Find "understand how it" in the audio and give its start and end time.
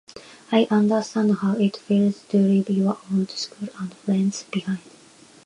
0.71-1.77